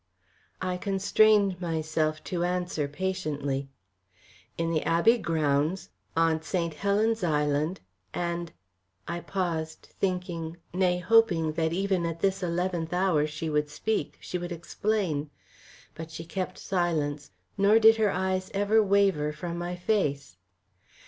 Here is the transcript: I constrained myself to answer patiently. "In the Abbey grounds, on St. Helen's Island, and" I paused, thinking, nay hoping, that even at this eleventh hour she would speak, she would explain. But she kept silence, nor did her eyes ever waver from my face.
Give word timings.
I 0.63 0.77
constrained 0.77 1.61
myself 1.61 2.23
to 2.23 2.43
answer 2.43 2.87
patiently. 2.87 3.67
"In 4.57 4.71
the 4.71 4.81
Abbey 4.81 5.19
grounds, 5.19 5.89
on 6.17 6.41
St. 6.41 6.73
Helen's 6.73 7.23
Island, 7.23 7.81
and" 8.11 8.51
I 9.07 9.19
paused, 9.19 9.89
thinking, 9.99 10.57
nay 10.73 10.97
hoping, 10.97 11.53
that 11.53 11.71
even 11.71 12.07
at 12.07 12.19
this 12.19 12.41
eleventh 12.41 12.91
hour 12.93 13.27
she 13.27 13.47
would 13.47 13.69
speak, 13.69 14.17
she 14.19 14.39
would 14.39 14.51
explain. 14.51 15.29
But 15.93 16.09
she 16.09 16.25
kept 16.25 16.57
silence, 16.57 17.29
nor 17.55 17.77
did 17.77 17.97
her 17.97 18.09
eyes 18.11 18.49
ever 18.55 18.81
waver 18.81 19.31
from 19.31 19.55
my 19.59 19.75
face. 19.75 20.35